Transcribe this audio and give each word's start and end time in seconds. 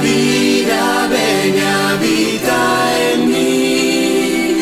vida, 0.00 1.08
ven 1.08 1.54
y 1.54 1.60
habita 1.60 3.12
en 3.12 3.28
mí. 3.28 4.52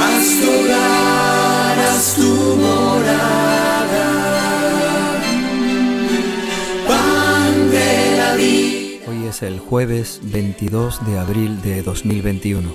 Haz 0.00 0.40
tu 0.40 0.50
hogar, 0.50 1.78
haz 1.78 2.14
tu 2.14 2.56
morada. 2.56 4.08
Pan 6.86 7.70
de 7.70 8.16
la 8.16 8.34
vida. 8.36 9.10
Hoy 9.10 9.26
es 9.28 9.42
el 9.42 9.58
jueves 9.58 10.20
22 10.22 11.06
de 11.06 11.18
abril 11.18 11.62
de 11.62 11.82
2021. 11.82 12.74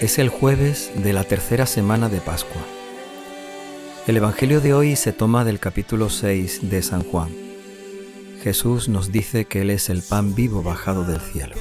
Es 0.00 0.18
el 0.18 0.28
jueves 0.28 0.90
de 0.96 1.12
la 1.12 1.24
tercera 1.24 1.66
semana 1.66 2.08
de 2.08 2.20
Pascua. 2.20 2.62
El 4.06 4.16
Evangelio 4.16 4.60
de 4.60 4.74
hoy 4.74 4.96
se 4.96 5.12
toma 5.12 5.44
del 5.44 5.60
capítulo 5.60 6.10
6 6.10 6.70
de 6.70 6.82
San 6.82 7.04
Juan. 7.04 7.51
Jesús 8.42 8.88
nos 8.88 9.12
dice 9.12 9.44
que 9.44 9.60
Él 9.60 9.70
es 9.70 9.88
el 9.88 10.02
pan 10.02 10.34
vivo 10.34 10.64
bajado 10.64 11.04
del 11.04 11.20
cielo. 11.20 11.54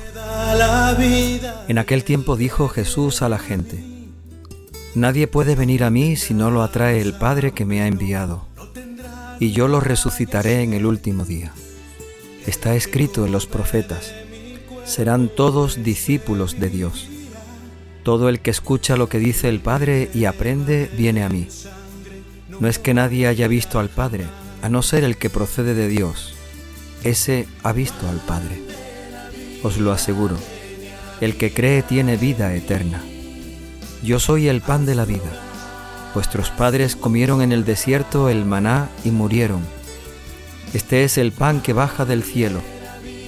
En 1.67 1.77
aquel 1.77 2.03
tiempo 2.03 2.35
dijo 2.35 2.69
Jesús 2.69 3.21
a 3.21 3.29
la 3.29 3.37
gente, 3.37 3.83
Nadie 4.95 5.27
puede 5.27 5.55
venir 5.55 5.83
a 5.83 5.91
mí 5.91 6.15
si 6.15 6.33
no 6.33 6.49
lo 6.49 6.63
atrae 6.63 6.99
el 6.99 7.13
Padre 7.13 7.51
que 7.51 7.65
me 7.65 7.81
ha 7.81 7.87
enviado, 7.87 8.47
y 9.39 9.51
yo 9.51 9.67
lo 9.67 9.79
resucitaré 9.79 10.63
en 10.63 10.73
el 10.73 10.87
último 10.87 11.23
día. 11.23 11.53
Está 12.47 12.73
escrito 12.73 13.27
en 13.27 13.31
los 13.31 13.45
profetas, 13.45 14.11
serán 14.83 15.29
todos 15.29 15.83
discípulos 15.83 16.59
de 16.59 16.69
Dios. 16.69 17.07
Todo 18.03 18.27
el 18.27 18.39
que 18.39 18.49
escucha 18.49 18.97
lo 18.97 19.07
que 19.07 19.19
dice 19.19 19.49
el 19.49 19.59
Padre 19.59 20.09
y 20.15 20.25
aprende 20.25 20.89
viene 20.97 21.23
a 21.23 21.29
mí. 21.29 21.47
No 22.59 22.67
es 22.67 22.79
que 22.79 22.95
nadie 22.95 23.27
haya 23.27 23.47
visto 23.47 23.77
al 23.77 23.89
Padre, 23.89 24.25
a 24.63 24.69
no 24.69 24.81
ser 24.81 25.03
el 25.03 25.17
que 25.17 25.29
procede 25.29 25.75
de 25.75 25.87
Dios 25.87 26.33
ese 27.03 27.47
ha 27.63 27.71
visto 27.71 28.07
al 28.07 28.17
Padre. 28.17 28.61
Os 29.63 29.77
lo 29.77 29.91
aseguro, 29.91 30.37
el 31.19 31.35
que 31.35 31.53
cree 31.53 31.83
tiene 31.83 32.17
vida 32.17 32.53
eterna. 32.53 33.01
Yo 34.03 34.19
soy 34.19 34.47
el 34.47 34.61
pan 34.61 34.85
de 34.85 34.95
la 34.95 35.05
vida. 35.05 35.31
Vuestros 36.13 36.49
padres 36.49 36.95
comieron 36.95 37.41
en 37.41 37.51
el 37.51 37.63
desierto 37.63 38.29
el 38.29 38.43
maná 38.43 38.89
y 39.03 39.11
murieron. 39.11 39.61
Este 40.73 41.03
es 41.03 41.17
el 41.17 41.31
pan 41.31 41.61
que 41.61 41.73
baja 41.73 42.05
del 42.05 42.23
cielo, 42.23 42.59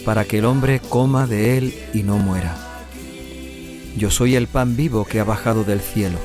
para 0.06 0.26
que 0.26 0.40
el 0.40 0.46
hombre 0.46 0.80
coma 0.80 1.28
de 1.28 1.58
él 1.58 1.74
y 1.94 2.04
no 2.04 2.18
muera. 2.18 2.56
Yo 3.96 4.10
soy 4.10 4.36
el 4.36 4.48
pan 4.48 4.76
vivo 4.76 5.06
que 5.06 5.20
ha 5.20 5.24
bajado 5.24 5.64
del 5.64 5.82
cielo. 5.82 6.18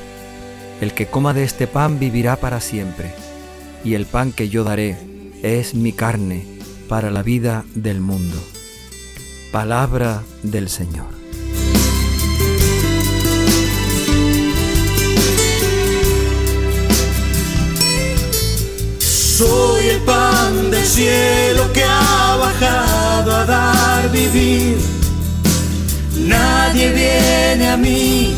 El 0.81 0.93
que 0.93 1.07
coma 1.07 1.33
de 1.33 1.43
este 1.43 1.67
pan 1.67 1.99
vivirá 1.99 2.35
para 2.37 2.61
siempre, 2.61 3.13
y 3.83 3.93
el 3.93 4.05
pan 4.05 4.31
que 4.31 4.49
yo 4.49 4.63
daré 4.63 4.97
es 5.43 5.75
mi 5.75 5.93
carne 5.93 6.58
para 6.89 7.11
la 7.11 7.21
vida 7.21 7.63
del 7.75 8.01
mundo. 8.01 8.35
Palabra 9.51 10.23
del 10.41 10.69
Señor. 10.69 11.07
Soy 18.99 19.85
el 19.87 20.01
pan 20.01 20.71
del 20.71 20.83
cielo 20.83 21.71
que 21.71 21.83
ha 21.83 22.35
bajado 22.37 23.35
a 23.35 23.45
dar 23.45 24.11
vivir. 24.11 24.77
Nadie 26.17 26.91
viene 26.91 27.69
a 27.69 27.77
mí. 27.77 28.35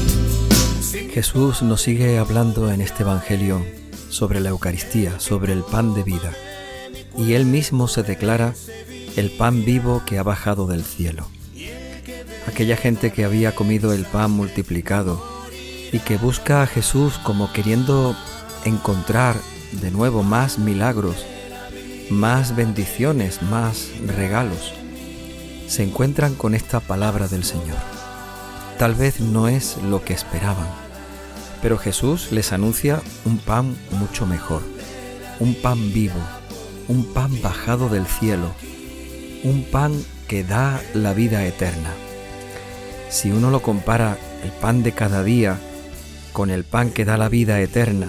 Jesús 1.14 1.62
nos 1.62 1.82
sigue 1.82 2.18
hablando 2.20 2.70
en 2.72 2.82
este 2.82 3.04
Evangelio 3.04 3.66
sobre 4.10 4.42
la 4.42 4.50
Eucaristía, 4.50 5.20
sobre 5.20 5.54
el 5.54 5.64
pan 5.64 5.94
de 5.94 6.04
vida 6.04 6.32
y 7.18 7.34
Él 7.34 7.46
mismo 7.46 7.88
se 7.88 8.04
declara 8.04 8.54
el 9.16 9.32
pan 9.32 9.66
vivo 9.66 10.04
que 10.06 10.18
ha 10.18 10.24
bajado 10.24 10.68
del 10.68 10.84
cielo. 10.84 11.28
Aquella 12.48 12.78
gente 12.78 13.12
que 13.12 13.24
había 13.24 13.54
comido 13.54 13.94
el 13.94 14.06
pan 14.06 14.32
multiplicado 14.32 15.22
y 15.92 16.00
que 16.00 16.18
busca 16.18 16.64
a 16.64 16.68
Jesús 16.68 17.18
como 17.24 17.52
queriendo 17.52 18.16
encontrar 18.66 19.36
de 19.74 19.92
nuevo 19.92 20.24
más 20.24 20.58
milagros, 20.58 21.26
más 22.10 22.56
bendiciones, 22.56 23.42
más 23.42 23.90
regalos, 24.06 24.74
se 25.68 25.84
encuentran 25.84 26.36
con 26.36 26.56
esta 26.56 26.80
palabra 26.80 27.28
del 27.28 27.44
Señor. 27.44 27.78
Tal 28.78 28.96
vez 28.96 29.20
no 29.20 29.48
es 29.48 29.78
lo 29.78 30.04
que 30.04 30.14
esperaban, 30.14 30.68
pero 31.62 31.78
Jesús 31.78 32.32
les 32.32 32.52
anuncia 32.52 33.02
un 33.26 33.38
pan 33.38 33.78
mucho 33.92 34.26
mejor, 34.26 34.64
un 35.40 35.54
pan 35.56 35.94
vivo, 35.94 36.20
un 36.92 37.06
pan 37.06 37.42
bajado 37.42 37.88
del 37.88 38.06
cielo, 38.06 38.52
un 39.46 39.64
pan 39.64 39.94
que 40.28 40.44
da 40.44 40.82
la 40.94 41.14
vida 41.14 41.46
eterna. 41.46 41.94
Si 43.10 43.32
uno 43.32 43.50
lo 43.50 43.62
compara 43.62 44.18
el 44.44 44.52
pan 44.52 44.84
de 44.84 44.92
cada 44.92 45.24
día 45.24 45.58
con 46.34 46.50
el 46.50 46.66
pan 46.66 46.90
que 46.90 47.06
da 47.06 47.16
la 47.16 47.30
vida 47.30 47.62
eterna, 47.62 48.08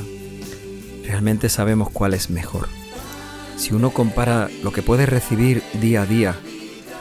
realmente 1.06 1.48
sabemos 1.48 1.91
cuál 1.91 2.12
es 2.12 2.28
mejor. 2.28 2.66
Si 3.56 3.72
uno 3.72 3.91
compara 3.91 4.50
lo 4.65 4.72
que 4.72 4.82
puede 4.82 5.06
recibir 5.06 5.62
día 5.75 6.03
a 6.03 6.06
día 6.06 6.34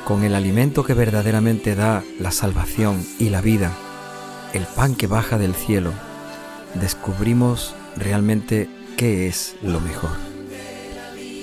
con 0.05 0.23
el 0.23 0.35
alimento 0.35 0.83
que 0.83 0.93
verdaderamente 0.93 1.73
da 1.73 2.03
la 2.19 2.29
salvación 2.29 3.03
y 3.17 3.29
la 3.29 3.41
vida, 3.41 3.71
el 4.53 4.67
pan 4.67 4.93
que 4.93 5.07
baja 5.07 5.39
del 5.39 5.55
cielo, 5.55 5.93
descubrimos 6.75 7.73
realmente 7.97 8.69
qué 8.97 9.27
es 9.27 9.55
lo 9.63 9.79
mejor. 9.79 10.30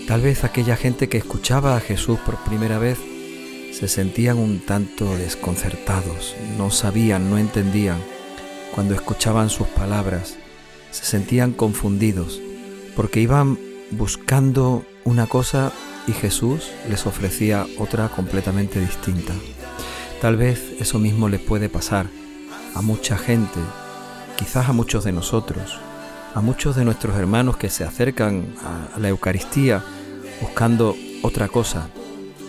Tal 0.09 0.23
vez 0.23 0.43
aquella 0.43 0.75
gente 0.75 1.11
que 1.11 1.19
escuchaba 1.19 1.77
a 1.77 1.81
Jesús 1.81 2.19
por 2.21 2.37
primera 2.37 2.79
vez 2.79 2.99
se 3.73 3.89
sentían 3.89 4.39
un 4.39 4.59
tanto 4.59 5.05
desconcertados, 5.19 6.35
no 6.57 6.71
sabían, 6.71 7.29
no 7.29 7.37
entendían. 7.37 7.99
Cuando 8.75 8.95
escuchaban 8.95 9.51
sus 9.51 9.67
palabras, 9.67 10.39
se 10.93 11.05
sentían 11.05 11.53
confundidos, 11.53 12.41
porque 12.97 13.21
iban 13.21 13.59
buscando 13.91 14.83
una 15.05 15.27
cosa 15.27 15.73
y 16.07 16.13
Jesús 16.13 16.71
les 16.89 17.07
ofrecía 17.07 17.67
otra 17.77 18.09
completamente 18.09 18.81
distinta. 18.81 19.35
Tal 20.23 20.39
vez 20.39 20.73
eso 20.81 20.99
mismo 20.99 21.29
le 21.29 21.39
puede 21.39 21.69
pasar 21.69 22.07
a 22.75 22.81
mucha 22.81 23.19
gente, 23.19 23.61
quizás 24.39 24.71
a 24.71 24.73
muchos 24.73 25.05
de 25.05 25.13
nosotros, 25.13 25.79
a 26.35 26.41
muchos 26.41 26.77
de 26.77 26.87
nuestros 26.87 27.15
hermanos 27.15 27.59
que 27.59 27.69
se 27.69 27.85
acercan 27.85 28.55
a 28.65 28.99
la 28.99 29.11
Eucaristía 29.11 29.85
buscando 30.41 30.97
otra 31.23 31.49
cosa 31.49 31.91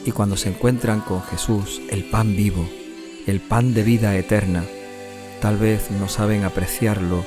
y 0.06 0.12
cuando 0.12 0.38
se 0.38 0.50
encuentran 0.50 1.02
con 1.02 1.22
Jesús, 1.24 1.82
el 1.90 2.04
pan 2.06 2.36
vivo, 2.36 2.68
el 3.28 3.40
pan 3.40 3.74
de 3.74 3.84
vida 3.84 4.16
eterna, 4.16 4.64
tal 5.42 5.58
vez 5.58 5.92
no 5.92 6.08
saben 6.08 6.44
apreciarlo 6.44 7.24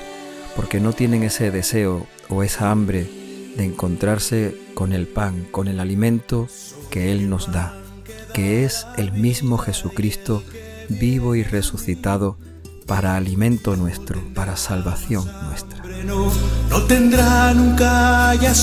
porque 0.57 0.81
no 0.81 0.93
tienen 0.93 1.23
ese 1.23 1.51
deseo 1.51 2.07
o 2.29 2.43
esa 2.43 2.71
hambre 2.71 3.09
de 3.57 3.65
encontrarse 3.65 4.57
con 4.75 4.93
el 4.93 5.07
pan, 5.07 5.47
con 5.51 5.69
el 5.69 5.81
alimento 5.81 6.49
que 6.91 7.13
Él 7.13 7.29
nos 7.29 7.53
da, 7.53 7.75
que 8.35 8.65
es 8.65 8.87
el 8.97 9.13
mismo 9.13 9.59
Jesucristo 9.59 10.43
vivo 10.89 11.35
y 11.35 11.43
resucitado 11.43 12.37
para 12.87 13.17
alimento 13.17 13.77
nuestro, 13.77 14.21
para 14.35 14.57
salvación 14.57 15.25
nuestra. 15.45 15.83
No 16.05 16.83
tendrá 16.87 17.55
nunca 17.55 18.35
ya 18.35 18.55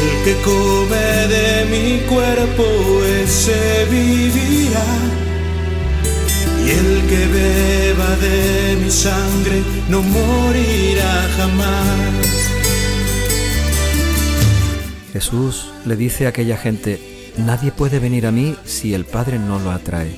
el 0.00 0.24
que 0.24 0.34
come 0.42 1.06
de 1.34 1.64
mi 1.72 2.00
cuerpo, 2.06 2.64
ese 3.22 3.86
vivirá. 3.90 4.90
Y 6.64 6.70
el 6.70 7.06
que 7.08 7.26
beba 7.26 8.16
de 8.16 8.76
mi 8.82 8.90
sangre 8.90 9.62
no 9.88 10.02
morirá 10.02 11.28
jamás. 11.36 12.48
Jesús 15.12 15.72
le 15.84 15.96
dice 15.96 16.26
a 16.26 16.28
aquella 16.30 16.56
gente, 16.56 17.32
nadie 17.38 17.72
puede 17.72 17.98
venir 17.98 18.26
a 18.26 18.32
mí 18.32 18.54
si 18.64 18.94
el 18.94 19.04
Padre 19.04 19.38
no 19.38 19.58
lo 19.58 19.70
atrae. 19.70 20.14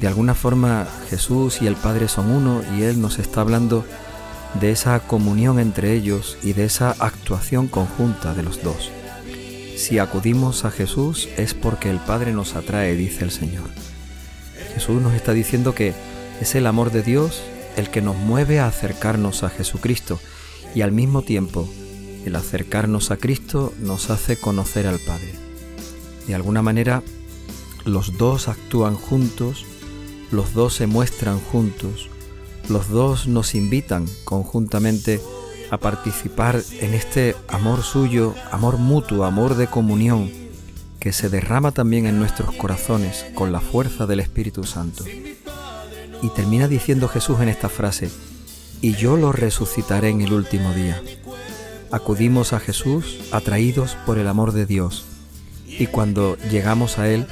De 0.00 0.08
alguna 0.08 0.34
forma 0.34 0.86
Jesús 1.10 1.60
y 1.60 1.66
el 1.66 1.74
Padre 1.74 2.08
son 2.08 2.30
uno 2.30 2.62
y 2.76 2.84
Él 2.84 3.00
nos 3.00 3.18
está 3.18 3.42
hablando 3.42 3.84
de 4.54 4.70
esa 4.72 4.98
comunión 5.00 5.58
entre 5.58 5.92
ellos 5.92 6.38
y 6.42 6.52
de 6.52 6.64
esa 6.64 6.90
actuación 6.98 7.68
conjunta 7.68 8.34
de 8.34 8.42
los 8.42 8.62
dos. 8.62 8.90
Si 9.76 9.98
acudimos 9.98 10.64
a 10.64 10.70
Jesús 10.70 11.28
es 11.36 11.54
porque 11.54 11.90
el 11.90 11.98
Padre 11.98 12.32
nos 12.32 12.54
atrae, 12.54 12.94
dice 12.96 13.24
el 13.24 13.30
Señor. 13.30 13.70
Jesús 14.74 15.00
nos 15.00 15.14
está 15.14 15.32
diciendo 15.32 15.74
que 15.74 15.94
es 16.40 16.54
el 16.54 16.66
amor 16.66 16.90
de 16.90 17.02
Dios 17.02 17.42
el 17.76 17.90
que 17.90 18.02
nos 18.02 18.16
mueve 18.16 18.60
a 18.60 18.66
acercarnos 18.66 19.42
a 19.42 19.48
Jesucristo 19.48 20.20
y 20.74 20.82
al 20.82 20.92
mismo 20.92 21.22
tiempo 21.22 21.68
el 22.24 22.36
acercarnos 22.36 23.10
a 23.10 23.16
Cristo 23.16 23.72
nos 23.78 24.10
hace 24.10 24.36
conocer 24.36 24.86
al 24.86 24.98
Padre. 24.98 25.34
De 26.26 26.34
alguna 26.34 26.62
manera, 26.62 27.02
los 27.84 28.18
dos 28.18 28.48
actúan 28.48 28.94
juntos, 28.94 29.64
los 30.30 30.52
dos 30.52 30.74
se 30.74 30.86
muestran 30.86 31.40
juntos, 31.40 32.10
los 32.70 32.88
dos 32.88 33.26
nos 33.26 33.54
invitan 33.54 34.06
conjuntamente 34.24 35.20
a 35.70 35.78
participar 35.78 36.62
en 36.80 36.94
este 36.94 37.36
amor 37.48 37.82
suyo, 37.82 38.34
amor 38.50 38.78
mutuo, 38.78 39.24
amor 39.24 39.56
de 39.56 39.66
comunión, 39.66 40.30
que 40.98 41.12
se 41.12 41.28
derrama 41.28 41.72
también 41.72 42.06
en 42.06 42.18
nuestros 42.18 42.54
corazones 42.54 43.26
con 43.34 43.52
la 43.52 43.60
fuerza 43.60 44.06
del 44.06 44.20
Espíritu 44.20 44.64
Santo. 44.64 45.04
Y 46.22 46.28
termina 46.30 46.68
diciendo 46.68 47.08
Jesús 47.08 47.40
en 47.40 47.48
esta 47.48 47.68
frase, 47.68 48.10
y 48.80 48.94
yo 48.94 49.16
lo 49.16 49.32
resucitaré 49.32 50.08
en 50.08 50.20
el 50.20 50.32
último 50.32 50.72
día. 50.72 51.02
Acudimos 51.90 52.52
a 52.52 52.60
Jesús 52.60 53.18
atraídos 53.32 53.96
por 54.06 54.18
el 54.18 54.28
amor 54.28 54.52
de 54.52 54.66
Dios, 54.66 55.04
y 55.66 55.86
cuando 55.86 56.36
llegamos 56.50 56.98
a 56.98 57.08
Él 57.08 57.26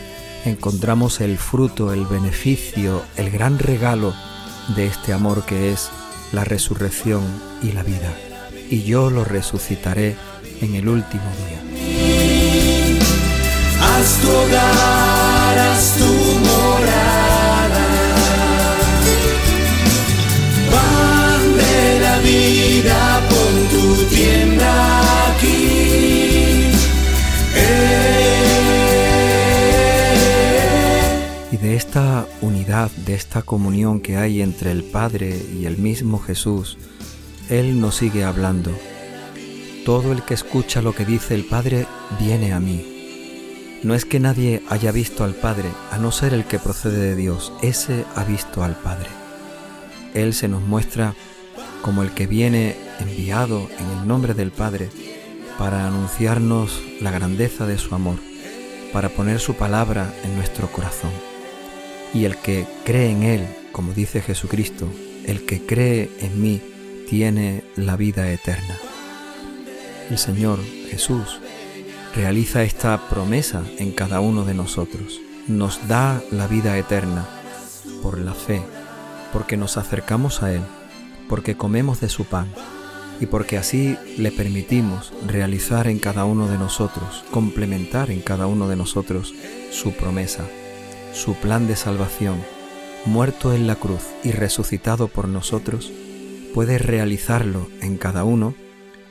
encontramos 0.44 1.20
el 1.20 1.38
fruto, 1.38 1.92
el 1.92 2.06
beneficio, 2.06 3.02
el 3.16 3.30
gran 3.30 3.58
regalo 3.58 4.14
de 4.76 4.86
este 4.86 5.12
amor 5.12 5.44
que 5.44 5.72
es 5.72 5.90
la 6.32 6.44
resurrección 6.44 7.22
y 7.62 7.72
la 7.72 7.82
vida. 7.82 8.12
Y 8.70 8.82
yo 8.82 9.10
lo 9.10 9.24
resucitaré 9.24 10.16
en 10.60 10.74
el 10.74 10.88
último 10.88 11.24
día. 11.48 11.58
Esta 31.88 32.26
unidad, 32.42 32.90
de 33.06 33.14
esta 33.14 33.40
comunión 33.40 34.00
que 34.00 34.18
hay 34.18 34.42
entre 34.42 34.72
el 34.72 34.84
Padre 34.84 35.42
y 35.58 35.64
el 35.64 35.78
mismo 35.78 36.18
Jesús, 36.18 36.76
Él 37.48 37.80
nos 37.80 37.96
sigue 37.96 38.24
hablando. 38.24 38.72
Todo 39.86 40.12
el 40.12 40.22
que 40.22 40.34
escucha 40.34 40.82
lo 40.82 40.94
que 40.94 41.06
dice 41.06 41.34
el 41.34 41.46
Padre 41.46 41.86
viene 42.20 42.52
a 42.52 42.60
mí. 42.60 43.80
No 43.82 43.94
es 43.94 44.04
que 44.04 44.20
nadie 44.20 44.62
haya 44.68 44.92
visto 44.92 45.24
al 45.24 45.32
Padre, 45.32 45.70
a 45.90 45.96
no 45.96 46.12
ser 46.12 46.34
el 46.34 46.44
que 46.44 46.58
procede 46.58 46.98
de 46.98 47.16
Dios, 47.16 47.54
ese 47.62 48.04
ha 48.16 48.24
visto 48.24 48.62
al 48.62 48.76
Padre. 48.76 49.08
Él 50.12 50.34
se 50.34 50.46
nos 50.46 50.60
muestra 50.60 51.14
como 51.80 52.02
el 52.02 52.10
que 52.10 52.26
viene 52.26 52.76
enviado 53.00 53.66
en 53.78 53.98
el 53.98 54.06
nombre 54.06 54.34
del 54.34 54.50
Padre 54.50 54.90
para 55.56 55.86
anunciarnos 55.86 56.82
la 57.00 57.12
grandeza 57.12 57.66
de 57.66 57.78
su 57.78 57.94
amor, 57.94 58.18
para 58.92 59.08
poner 59.08 59.40
su 59.40 59.54
palabra 59.54 60.12
en 60.22 60.36
nuestro 60.36 60.70
corazón. 60.70 61.27
Y 62.14 62.24
el 62.24 62.36
que 62.36 62.66
cree 62.84 63.10
en 63.10 63.22
Él, 63.22 63.46
como 63.72 63.92
dice 63.92 64.20
Jesucristo, 64.20 64.88
el 65.24 65.44
que 65.44 65.64
cree 65.64 66.10
en 66.20 66.40
mí 66.40 66.60
tiene 67.08 67.64
la 67.76 67.96
vida 67.96 68.30
eterna. 68.30 68.76
El 70.10 70.18
Señor 70.18 70.58
Jesús 70.90 71.40
realiza 72.14 72.62
esta 72.62 73.08
promesa 73.08 73.62
en 73.78 73.92
cada 73.92 74.20
uno 74.20 74.44
de 74.44 74.54
nosotros. 74.54 75.20
Nos 75.46 75.86
da 75.88 76.22
la 76.30 76.46
vida 76.46 76.76
eterna 76.78 77.26
por 78.02 78.18
la 78.18 78.34
fe, 78.34 78.62
porque 79.32 79.56
nos 79.56 79.76
acercamos 79.76 80.42
a 80.42 80.52
Él, 80.52 80.62
porque 81.28 81.56
comemos 81.56 82.00
de 82.00 82.08
su 82.08 82.24
pan 82.24 82.48
y 83.20 83.26
porque 83.26 83.58
así 83.58 83.96
le 84.16 84.30
permitimos 84.30 85.12
realizar 85.26 85.88
en 85.88 85.98
cada 85.98 86.24
uno 86.24 86.48
de 86.48 86.58
nosotros, 86.58 87.24
complementar 87.30 88.10
en 88.10 88.20
cada 88.20 88.46
uno 88.46 88.68
de 88.68 88.76
nosotros 88.76 89.34
su 89.70 89.92
promesa, 89.92 90.44
su 91.18 91.34
plan 91.34 91.66
de 91.66 91.74
salvación, 91.74 92.36
muerto 93.04 93.52
en 93.52 93.66
la 93.66 93.74
cruz 93.74 94.02
y 94.22 94.30
resucitado 94.30 95.08
por 95.08 95.26
nosotros, 95.26 95.90
puede 96.54 96.78
realizarlo 96.78 97.68
en 97.80 97.98
cada 97.98 98.22
uno 98.22 98.54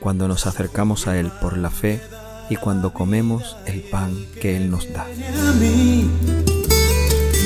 cuando 0.00 0.26
nos 0.26 0.46
acercamos 0.46 1.06
a 1.06 1.18
Él 1.18 1.30
por 1.40 1.58
la 1.58 1.70
fe 1.70 2.00
y 2.48 2.56
cuando 2.56 2.94
comemos 2.94 3.56
el 3.66 3.82
pan 3.82 4.14
que 4.40 4.56
Él 4.56 4.70
nos 4.70 4.90
da. 4.92 5.06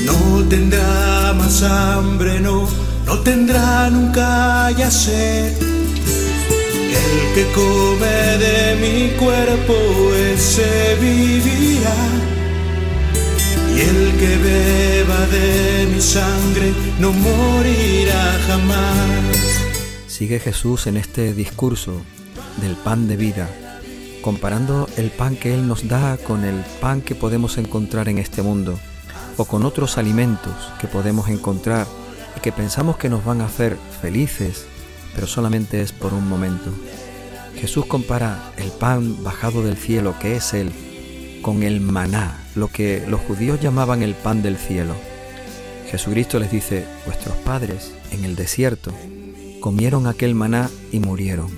No 0.05 0.49
tendrá 0.49 1.33
más 1.33 1.63
hambre, 1.65 2.39
no, 2.41 2.69
no 3.05 3.19
tendrá 3.21 3.91
nunca 3.91 4.71
ya 4.71 4.91
sed. 4.91 5.61
El 5.61 7.35
que 7.35 7.53
come 7.53 8.39
de 8.39 8.77
mi 8.81 9.11
cuerpo, 9.19 9.75
ese 10.15 10.97
vivirá. 11.01 12.22
Y 13.75 13.81
el 13.81 14.19
que 14.19 14.37
beba 14.37 15.27
de 15.27 15.89
mi 15.93 16.01
sangre, 16.01 16.73
no 17.01 17.13
morirá 17.13 18.39
jamás. 18.47 19.37
Sigue 20.07 20.39
Jesús 20.39 20.87
en 20.87 20.97
este 20.97 21.35
discurso 21.35 22.03
del 22.61 22.77
pan 22.77 23.09
de 23.09 23.17
vida 23.17 23.49
comparando 24.23 24.89
el 24.97 25.11
pan 25.11 25.37
que 25.37 25.53
Él 25.53 25.67
nos 25.67 25.89
da 25.89 26.17
con 26.17 26.45
el 26.45 26.63
pan 26.81 27.03
que 27.03 27.15
podemos 27.15 27.59
encontrar 27.59 28.09
en 28.09 28.19
este 28.19 28.41
mundo 28.41 28.79
o 29.37 29.45
con 29.45 29.65
otros 29.65 29.99
alimentos 29.99 30.55
que 30.81 30.87
podemos 30.87 31.29
encontrar 31.29 31.87
y 32.37 32.41
que 32.41 32.53
pensamos 32.53 32.97
que 32.97 33.11
nos 33.11 33.25
van 33.25 33.41
a 33.41 33.47
hacer 33.47 33.77
felices, 34.01 34.67
pero 35.15 35.27
solamente 35.27 35.83
es 35.83 35.93
por 35.93 36.15
un 36.15 36.29
momento. 36.29 36.71
Jesús 37.57 37.85
compara 37.87 38.53
el 38.57 38.71
pan 38.71 39.23
bajado 39.23 39.63
del 39.63 39.77
cielo, 39.77 40.15
que 40.21 40.37
es 40.37 40.55
Él, 40.55 40.73
con 41.43 41.63
el 41.63 41.81
maná, 41.81 42.42
lo 42.55 42.69
que 42.69 43.05
los 43.09 43.21
judíos 43.21 43.61
llamaban 43.61 44.03
el 44.03 44.15
pan 44.15 44.43
del 44.43 44.57
cielo. 44.57 44.95
Jesucristo 45.91 46.39
les 46.39 46.51
dice, 46.51 46.87
vuestros 47.07 47.37
padres 47.39 47.93
en 48.11 48.25
el 48.25 48.37
desierto 48.37 48.93
comieron 49.61 50.07
aquel 50.07 50.35
maná 50.35 50.71
y 50.91 50.99
murieron, 50.99 51.51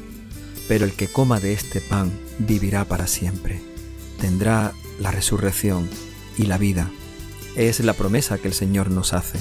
pero 0.68 0.84
el 0.84 0.92
que 0.92 1.08
coma 1.08 1.40
de 1.40 1.52
este 1.52 1.80
pan 1.80 2.12
vivirá 2.38 2.84
para 2.84 3.06
siempre. 3.06 3.60
Tendrá 4.20 4.72
la 5.00 5.10
resurrección 5.10 5.88
y 6.36 6.46
la 6.46 6.58
vida. 6.58 6.90
Es 7.56 7.80
la 7.80 7.92
promesa 7.92 8.38
que 8.38 8.48
el 8.48 8.54
Señor 8.54 8.90
nos 8.90 9.12
hace, 9.12 9.38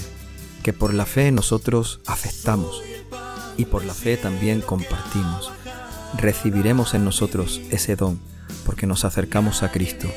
que 0.62 0.72
por 0.72 0.94
la 0.94 1.06
fe 1.06 1.32
nosotros 1.32 2.00
aceptamos 2.06 2.82
y 3.56 3.66
por 3.66 3.84
la 3.84 3.94
fe 3.94 4.16
también 4.16 4.60
compartimos. 4.60 5.52
Recibiremos 6.16 6.94
en 6.94 7.04
nosotros 7.04 7.60
ese 7.70 7.96
don 7.96 8.20
porque 8.64 8.86
nos 8.86 9.04
acercamos 9.04 9.62
a 9.62 9.70
Cristo 9.70 10.08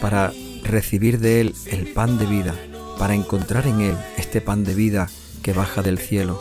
para 0.00 0.32
recibir 0.64 1.20
de 1.20 1.40
Él 1.40 1.54
el 1.66 1.86
pan 1.92 2.18
de 2.18 2.26
vida, 2.26 2.54
para 2.98 3.14
encontrar 3.14 3.66
en 3.66 3.80
Él 3.80 3.96
este 4.16 4.40
pan 4.40 4.64
de 4.64 4.74
vida 4.74 5.08
que 5.42 5.52
baja 5.52 5.82
del 5.82 5.98
cielo 5.98 6.40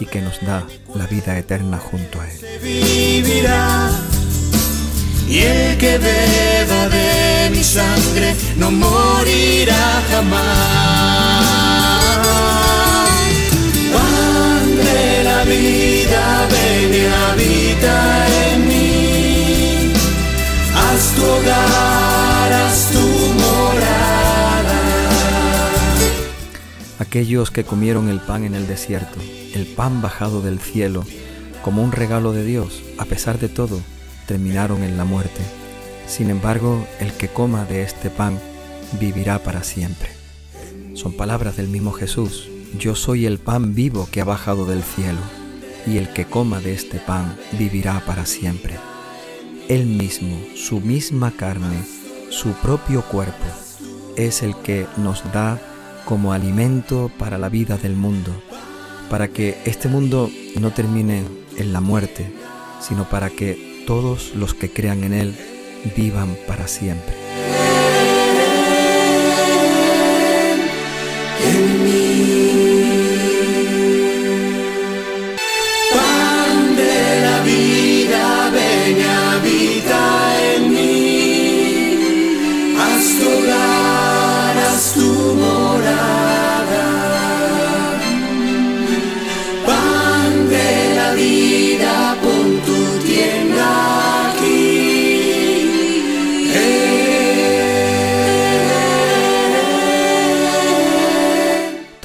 y 0.00 0.06
que 0.06 0.22
nos 0.22 0.40
da 0.40 0.66
la 0.94 1.06
vida 1.06 1.38
eterna 1.38 1.78
junto 1.78 2.20
a 2.20 2.30
Él 2.30 2.40
y 5.28 5.40
el 5.40 5.76
que 5.78 5.98
beba 5.98 6.88
de 6.88 7.50
mi 7.50 7.62
sangre 7.62 8.34
no 8.56 8.70
morirá 8.70 10.02
jamás. 10.10 11.46
Aquellos 27.06 27.52
que 27.52 27.62
comieron 27.64 28.08
el 28.08 28.20
pan 28.20 28.44
en 28.44 28.54
el 28.56 28.66
desierto, 28.66 29.20
el 29.54 29.64
pan 29.66 30.02
bajado 30.02 30.42
del 30.42 30.58
cielo, 30.58 31.04
como 31.62 31.82
un 31.82 31.92
regalo 31.92 32.32
de 32.32 32.44
Dios, 32.44 32.82
a 32.98 33.04
pesar 33.04 33.38
de 33.38 33.48
todo, 33.48 33.80
terminaron 34.26 34.82
en 34.82 34.96
la 34.96 35.04
muerte. 35.04 35.40
Sin 36.08 36.30
embargo, 36.30 36.84
el 36.98 37.12
que 37.12 37.28
coma 37.28 37.64
de 37.64 37.82
este 37.82 38.10
pan 38.10 38.40
vivirá 38.98 39.38
para 39.38 39.62
siempre. 39.62 40.10
Son 40.94 41.12
palabras 41.12 41.56
del 41.56 41.68
mismo 41.68 41.92
Jesús. 41.92 42.48
Yo 42.76 42.96
soy 42.96 43.24
el 43.24 43.38
pan 43.38 43.74
vivo 43.74 44.08
que 44.10 44.20
ha 44.20 44.24
bajado 44.24 44.66
del 44.66 44.82
cielo, 44.82 45.20
y 45.86 45.98
el 45.98 46.12
que 46.12 46.24
coma 46.24 46.60
de 46.60 46.74
este 46.74 46.98
pan 46.98 47.36
vivirá 47.52 48.02
para 48.04 48.26
siempre. 48.26 48.74
Él 49.68 49.86
mismo, 49.86 50.36
su 50.56 50.80
misma 50.80 51.30
carne, 51.30 51.84
su 52.30 52.52
propio 52.54 53.02
cuerpo, 53.02 53.46
es 54.16 54.42
el 54.42 54.56
que 54.56 54.86
nos 54.96 55.22
da 55.32 55.60
como 56.06 56.32
alimento 56.32 57.10
para 57.18 57.36
la 57.36 57.50
vida 57.50 57.76
del 57.76 57.96
mundo, 57.96 58.32
para 59.10 59.28
que 59.28 59.58
este 59.66 59.88
mundo 59.88 60.30
no 60.58 60.70
termine 60.70 61.24
en 61.58 61.72
la 61.72 61.80
muerte, 61.80 62.32
sino 62.80 63.04
para 63.10 63.28
que 63.28 63.84
todos 63.86 64.34
los 64.34 64.54
que 64.54 64.72
crean 64.72 65.04
en 65.04 65.12
Él 65.12 65.34
vivan 65.96 66.36
para 66.46 66.68
siempre. 66.68 67.55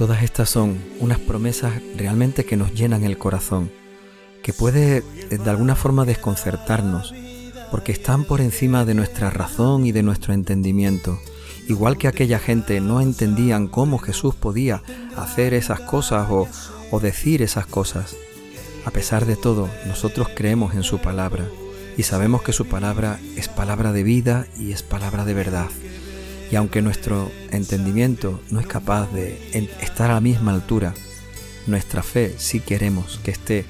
Estas 0.09 0.49
son 0.49 0.79
unas 0.99 1.19
promesas 1.19 1.73
realmente 1.95 2.43
que 2.43 2.57
nos 2.57 2.73
llenan 2.73 3.03
el 3.03 3.19
corazón, 3.19 3.71
que 4.41 4.51
puede 4.51 4.97
eh, 4.97 5.03
de 5.37 5.49
alguna 5.49 5.75
forma 5.75 6.05
desconcertarnos, 6.05 7.13
porque 7.69 7.91
están 7.91 8.25
por 8.25 8.41
encima 8.41 8.83
de 8.83 8.95
nuestra 8.95 9.29
razón 9.29 9.85
y 9.85 9.91
de 9.91 10.01
nuestro 10.01 10.33
entendimiento. 10.33 11.19
Igual 11.67 11.99
que 11.99 12.07
aquella 12.07 12.39
gente 12.39 12.81
no 12.81 12.99
entendían 12.99 13.67
cómo 13.67 13.99
Jesús 13.99 14.33
podía 14.33 14.81
hacer 15.15 15.53
esas 15.53 15.81
cosas 15.81 16.27
o 16.31 16.99
decir 16.99 17.43
esas 17.43 17.67
cosas. 17.67 18.15
A 18.85 18.89
pesar 18.89 19.27
de 19.27 19.35
todo, 19.35 19.69
nosotros 19.85 20.29
creemos 20.35 20.73
en 20.73 20.81
su 20.81 20.97
palabra 20.97 21.45
y 21.95 22.03
sabemos 22.03 22.41
que 22.41 22.53
su 22.53 22.65
palabra 22.65 23.19
es 23.35 23.47
palabra 23.49 23.93
de 23.93 24.01
vida 24.01 24.47
y 24.57 24.71
es 24.71 24.81
palabra 24.81 25.25
de 25.25 25.35
verdad. 25.35 25.67
Y 26.51 26.57
aunque 26.57 26.81
nuestro 26.81 27.31
entendimiento 27.51 28.41
no 28.49 28.59
es 28.59 28.67
capaz 28.67 29.11
de 29.13 29.39
estar 29.81 30.11
a 30.11 30.15
la 30.15 30.19
misma 30.19 30.51
altura, 30.51 30.93
nuestra 31.65 32.03
fe 32.03 32.35
sí 32.37 32.59
queremos 32.59 33.19
que 33.23 33.31
esté 33.31 33.65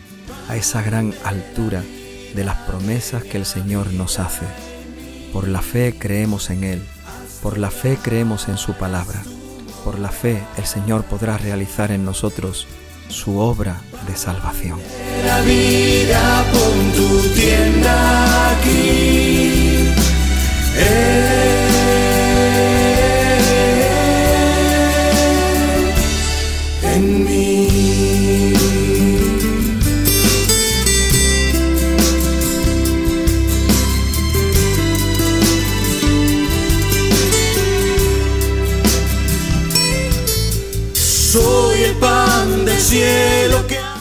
a 0.49 0.55
esa 0.55 0.81
gran 0.81 1.13
altura 1.23 1.83
de 2.33 2.43
las 2.43 2.57
promesas 2.61 3.23
que 3.23 3.37
el 3.37 3.45
Señor 3.45 3.93
nos 3.93 4.19
hace. 4.19 4.45
Por 5.31 5.47
la 5.47 5.61
fe 5.61 5.95
creemos 5.97 6.49
en 6.49 6.63
Él, 6.63 6.81
por 7.43 7.57
la 7.57 7.69
fe 7.69 7.97
creemos 8.01 8.47
en 8.47 8.57
su 8.57 8.73
palabra, 8.73 9.21
por 9.85 9.99
la 9.99 10.09
fe 10.09 10.41
el 10.57 10.65
Señor 10.65 11.03
podrá 11.05 11.37
realizar 11.37 11.91
en 11.91 12.03
nosotros 12.03 12.67
su 13.09 13.37
obra 13.39 13.81
de 14.07 14.15
salvación. 14.15 14.79
La 15.25 15.41
vida 15.41 16.45
tu 16.95 17.19
tienda 17.35 18.51
aquí. 18.51 19.91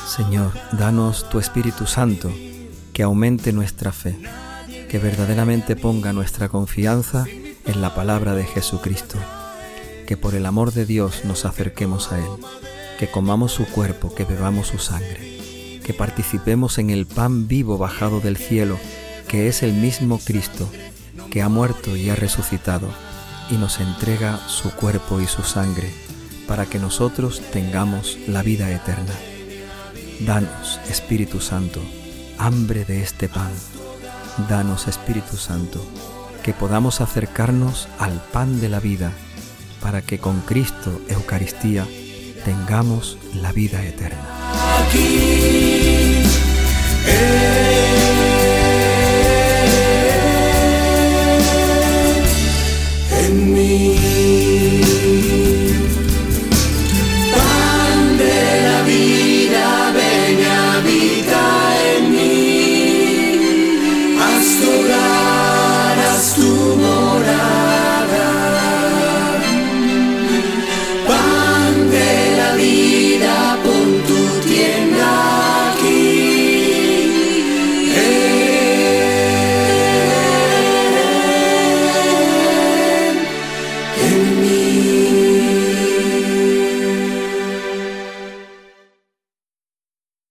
Señor, 0.06 0.52
danos 0.72 1.28
tu 1.30 1.38
Espíritu 1.38 1.86
Santo 1.86 2.30
que 2.92 3.02
aumente 3.02 3.52
nuestra 3.52 3.92
fe, 3.92 4.18
que 4.88 4.98
verdaderamente 4.98 5.76
ponga 5.76 6.12
nuestra 6.12 6.48
confianza 6.48 7.24
en 7.66 7.80
la 7.80 7.94
palabra 7.94 8.34
de 8.34 8.44
Jesucristo, 8.44 9.16
que 10.06 10.16
por 10.16 10.34
el 10.34 10.44
amor 10.44 10.72
de 10.72 10.86
Dios 10.86 11.24
nos 11.24 11.44
acerquemos 11.44 12.10
a 12.12 12.18
Él, 12.18 12.30
que 13.00 13.10
comamos 13.10 13.52
su 13.52 13.64
cuerpo, 13.64 14.14
que 14.14 14.26
bebamos 14.26 14.66
su 14.66 14.78
sangre, 14.78 15.80
que 15.82 15.94
participemos 15.94 16.76
en 16.76 16.90
el 16.90 17.06
pan 17.06 17.48
vivo 17.48 17.78
bajado 17.78 18.20
del 18.20 18.36
cielo, 18.36 18.78
que 19.26 19.48
es 19.48 19.62
el 19.62 19.72
mismo 19.72 20.18
Cristo, 20.18 20.70
que 21.30 21.40
ha 21.40 21.48
muerto 21.48 21.96
y 21.96 22.10
ha 22.10 22.14
resucitado, 22.14 22.88
y 23.50 23.54
nos 23.54 23.80
entrega 23.80 24.38
su 24.48 24.70
cuerpo 24.72 25.22
y 25.22 25.26
su 25.26 25.42
sangre 25.44 25.90
para 26.46 26.66
que 26.66 26.78
nosotros 26.78 27.40
tengamos 27.52 28.18
la 28.28 28.42
vida 28.42 28.70
eterna. 28.70 29.14
Danos, 30.26 30.78
Espíritu 30.90 31.40
Santo, 31.40 31.80
hambre 32.36 32.84
de 32.84 33.02
este 33.02 33.30
pan. 33.30 33.50
Danos, 34.46 34.88
Espíritu 34.88 35.38
Santo, 35.38 35.82
que 36.42 36.52
podamos 36.52 37.00
acercarnos 37.00 37.88
al 37.98 38.20
pan 38.30 38.60
de 38.60 38.68
la 38.68 38.78
vida, 38.78 39.10
para 39.80 40.02
que 40.02 40.18
con 40.18 40.42
Cristo, 40.42 41.00
Eucaristía, 41.08 41.86
tengamos 42.44 43.18
la 43.34 43.52
vida 43.52 43.82
eterna. 43.84 44.18